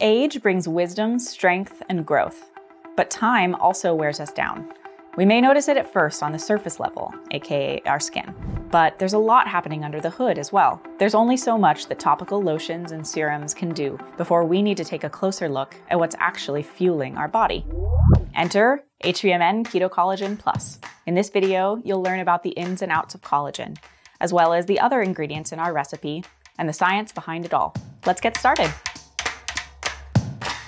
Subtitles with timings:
[0.00, 2.50] Age brings wisdom, strength, and growth,
[2.98, 4.70] but time also wears us down.
[5.16, 8.34] We may notice it at first on the surface level, aka our skin,
[8.70, 10.82] but there's a lot happening under the hood as well.
[10.98, 14.84] There's only so much that topical lotions and serums can do before we need to
[14.84, 17.64] take a closer look at what's actually fueling our body.
[18.34, 20.78] Enter HVMN Keto Collagen Plus.
[21.06, 23.78] In this video, you'll learn about the ins and outs of collagen,
[24.20, 26.22] as well as the other ingredients in our recipe
[26.58, 27.74] and the science behind it all.
[28.04, 28.70] Let's get started.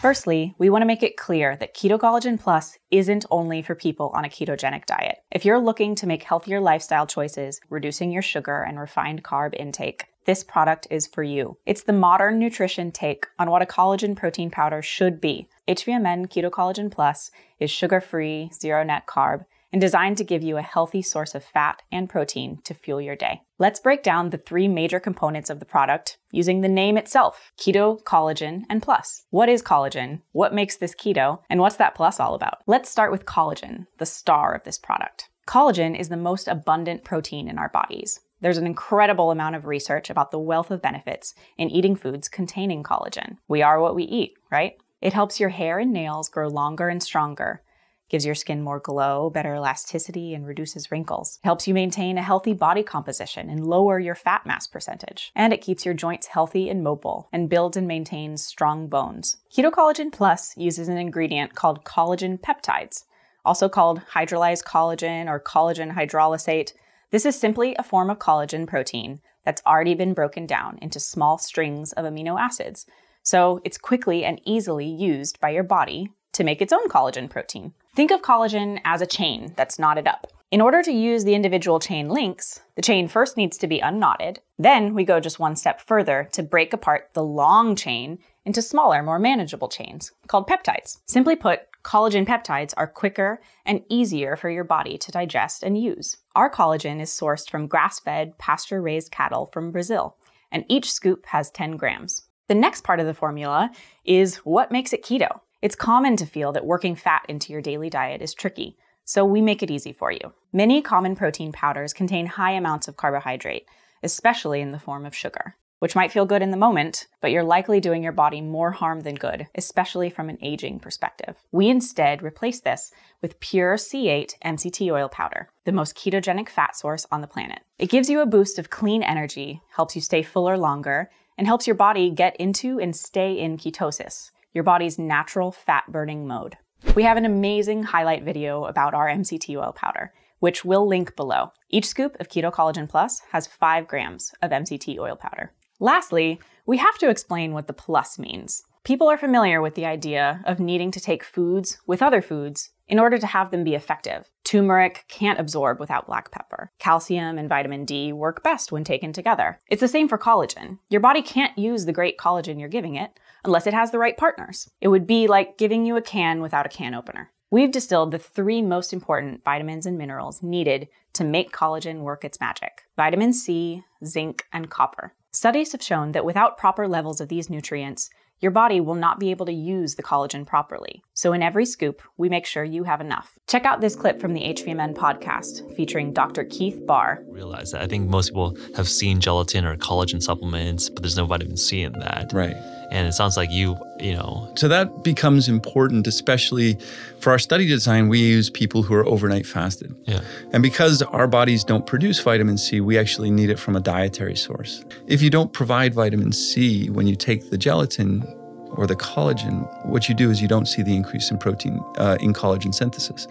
[0.00, 4.12] Firstly, we want to make it clear that Keto Collagen Plus isn't only for people
[4.14, 5.18] on a ketogenic diet.
[5.32, 10.04] If you're looking to make healthier lifestyle choices, reducing your sugar and refined carb intake,
[10.24, 11.58] this product is for you.
[11.66, 15.48] It's the modern nutrition take on what a collagen protein powder should be.
[15.66, 20.56] HVMN Keto Collagen Plus is sugar free, zero net carb, and designed to give you
[20.56, 23.42] a healthy source of fat and protein to fuel your day.
[23.58, 28.02] Let's break down the three major components of the product using the name itself keto,
[28.02, 29.24] collagen, and plus.
[29.30, 30.22] What is collagen?
[30.32, 31.40] What makes this keto?
[31.50, 32.58] And what's that plus all about?
[32.66, 35.28] Let's start with collagen, the star of this product.
[35.46, 38.20] Collagen is the most abundant protein in our bodies.
[38.40, 42.82] There's an incredible amount of research about the wealth of benefits in eating foods containing
[42.82, 43.38] collagen.
[43.48, 44.74] We are what we eat, right?
[45.00, 47.62] It helps your hair and nails grow longer and stronger
[48.08, 51.38] gives your skin more glow, better elasticity, and reduces wrinkles.
[51.44, 55.30] Helps you maintain a healthy body composition and lower your fat mass percentage.
[55.34, 59.36] And it keeps your joints healthy and mobile and builds and maintains strong bones.
[59.52, 63.04] Keto Collagen Plus uses an ingredient called collagen peptides,
[63.44, 66.72] also called hydrolyzed collagen or collagen hydrolysate.
[67.10, 71.38] This is simply a form of collagen protein that's already been broken down into small
[71.38, 72.86] strings of amino acids.
[73.22, 77.74] So it's quickly and easily used by your body to make its own collagen protein.
[77.94, 80.28] Think of collagen as a chain that's knotted up.
[80.52, 84.40] In order to use the individual chain links, the chain first needs to be unknotted.
[84.56, 89.02] Then we go just one step further to break apart the long chain into smaller,
[89.02, 90.98] more manageable chains called peptides.
[91.06, 96.18] Simply put, collagen peptides are quicker and easier for your body to digest and use.
[96.36, 100.16] Our collagen is sourced from grass fed, pasture raised cattle from Brazil,
[100.52, 102.22] and each scoop has 10 grams.
[102.46, 103.70] The next part of the formula
[104.04, 105.40] is what makes it keto.
[105.60, 109.42] It's common to feel that working fat into your daily diet is tricky, so we
[109.42, 110.32] make it easy for you.
[110.52, 113.66] Many common protein powders contain high amounts of carbohydrate,
[114.04, 117.42] especially in the form of sugar, which might feel good in the moment, but you're
[117.42, 121.34] likely doing your body more harm than good, especially from an aging perspective.
[121.50, 127.04] We instead replace this with pure C8 MCT oil powder, the most ketogenic fat source
[127.10, 127.62] on the planet.
[127.80, 131.66] It gives you a boost of clean energy, helps you stay fuller longer, and helps
[131.66, 136.56] your body get into and stay in ketosis your body's natural fat burning mode.
[136.96, 141.52] We have an amazing highlight video about our MCT oil powder, which we'll link below.
[141.70, 145.52] Each scoop of Keto Collagen Plus has 5 grams of MCT oil powder.
[145.78, 148.64] Lastly, we have to explain what the plus means.
[148.82, 152.98] People are familiar with the idea of needing to take foods with other foods in
[152.98, 154.30] order to have them be effective.
[154.44, 156.70] Turmeric can't absorb without black pepper.
[156.78, 159.60] Calcium and vitamin D work best when taken together.
[159.68, 160.78] It's the same for collagen.
[160.88, 164.16] Your body can't use the great collagen you're giving it unless it has the right
[164.16, 164.70] partners.
[164.80, 167.30] It would be like giving you a can without a can opener.
[167.50, 172.40] We've distilled the three most important vitamins and minerals needed to make collagen work its
[172.40, 175.14] magic vitamin C, zinc, and copper.
[175.30, 178.10] Studies have shown that without proper levels of these nutrients,
[178.40, 181.02] your body will not be able to use the collagen properly.
[181.14, 183.38] So, in every scoop, we make sure you have enough.
[183.46, 186.44] Check out this clip from the HVMN podcast featuring Dr.
[186.44, 187.22] Keith Baar.
[187.28, 191.26] Realize that I think most people have seen gelatin or collagen supplements, but there's no
[191.26, 192.30] vitamin C in that.
[192.32, 192.56] Right.
[192.90, 194.50] And it sounds like you, you know.
[194.56, 196.78] So that becomes important, especially
[197.20, 198.08] for our study design.
[198.08, 199.94] We use people who are overnight fasted.
[200.04, 200.20] Yeah.
[200.52, 204.36] And because our bodies don't produce vitamin C, we actually need it from a dietary
[204.36, 204.84] source.
[205.06, 208.26] If you don't provide vitamin C when you take the gelatin,
[208.72, 212.16] or the collagen, what you do is you don't see the increase in protein uh,
[212.20, 213.26] in collagen synthesis.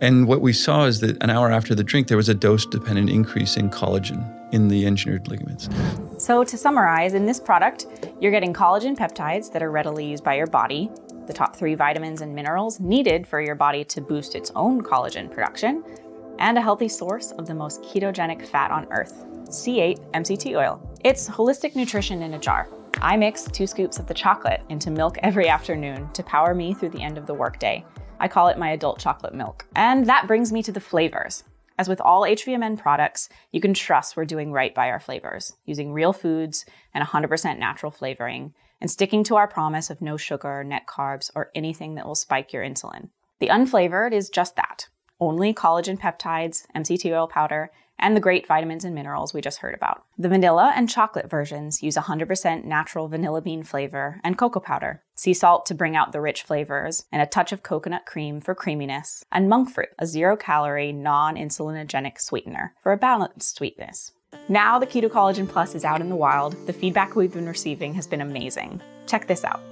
[0.00, 2.66] And what we saw is that an hour after the drink, there was a dose
[2.66, 5.68] dependent increase in collagen in the engineered ligaments.
[6.24, 7.86] So, to summarize, in this product,
[8.18, 10.90] you're getting collagen peptides that are readily used by your body,
[11.26, 15.30] the top three vitamins and minerals needed for your body to boost its own collagen
[15.30, 15.84] production,
[16.38, 20.80] and a healthy source of the most ketogenic fat on earth, C8 MCT oil.
[21.04, 22.70] It's holistic nutrition in a jar.
[23.02, 26.88] I mix two scoops of the chocolate into milk every afternoon to power me through
[26.88, 27.84] the end of the workday.
[28.18, 29.66] I call it my adult chocolate milk.
[29.76, 31.44] And that brings me to the flavors.
[31.76, 35.92] As with all HVMN products, you can trust we're doing right by our flavors, using
[35.92, 40.86] real foods and 100% natural flavoring, and sticking to our promise of no sugar, net
[40.86, 43.08] carbs, or anything that will spike your insulin.
[43.40, 44.88] The unflavored is just that
[45.20, 47.70] only collagen peptides, MCT oil powder,
[48.04, 50.04] and the great vitamins and minerals we just heard about.
[50.18, 55.32] The vanilla and chocolate versions use 100% natural vanilla bean flavor and cocoa powder, sea
[55.32, 59.24] salt to bring out the rich flavors, and a touch of coconut cream for creaminess,
[59.32, 64.12] and monk fruit, a zero calorie, non insulinogenic sweetener for a balanced sweetness.
[64.50, 66.54] Now the Keto Collagen Plus is out in the wild.
[66.66, 68.82] The feedback we've been receiving has been amazing.
[69.06, 69.62] Check this out.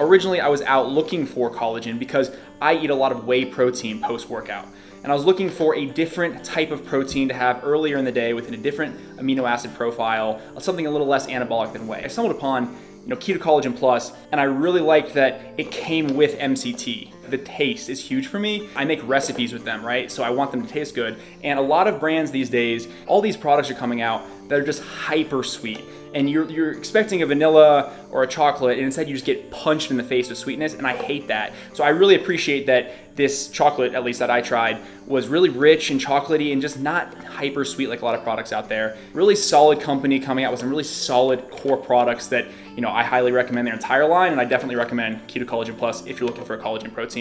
[0.00, 4.00] Originally, I was out looking for collagen because I eat a lot of whey protein
[4.00, 4.66] post workout.
[5.02, 8.12] And I was looking for a different type of protein to have earlier in the
[8.12, 12.04] day within a different amino acid profile, something a little less anabolic than whey.
[12.04, 16.16] I stumbled upon you know, Keto Collagen Plus, and I really liked that it came
[16.16, 17.12] with MCT.
[17.30, 18.68] The taste is huge for me.
[18.76, 20.10] I make recipes with them, right?
[20.10, 21.16] So I want them to taste good.
[21.42, 24.64] And a lot of brands these days, all these products are coming out that are
[24.64, 25.80] just hyper sweet
[26.14, 29.90] and you're, you're expecting a vanilla or a chocolate, and instead you just get punched
[29.90, 31.52] in the face with sweetness, and I hate that.
[31.72, 35.90] So I really appreciate that this chocolate, at least that I tried, was really rich
[35.90, 38.96] and chocolatey and just not hyper sweet like a lot of products out there.
[39.12, 43.02] Really solid company coming out with some really solid core products that you know I
[43.02, 46.44] highly recommend their entire line, and I definitely recommend Keto Collagen Plus if you're looking
[46.44, 47.19] for a collagen protein.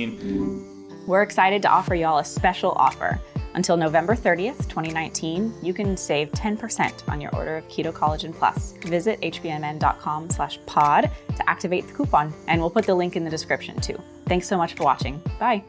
[1.08, 3.20] We're excited to offer y'all a special offer.
[3.56, 8.74] Until November 30th, 2019, you can save 10% on your order of Keto Collagen Plus.
[8.84, 13.30] Visit hvmn.com slash pod to activate the coupon, and we'll put the link in the
[13.30, 14.00] description too.
[14.28, 15.22] Thanks so much for watching.
[15.40, 15.64] Bye.